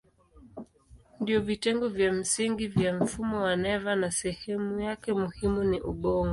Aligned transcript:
Ndiyo 1.19 1.41
vitengo 1.41 1.87
vya 1.87 2.13
msingi 2.13 2.67
vya 2.67 2.93
mfumo 2.93 3.41
wa 3.43 3.55
neva 3.55 3.95
na 3.95 4.11
sehemu 4.11 4.79
yake 4.79 5.13
muhimu 5.13 5.63
ni 5.63 5.81
ubongo. 5.81 6.29